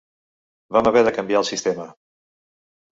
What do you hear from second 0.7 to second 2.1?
Vam haver de canviar el sistema.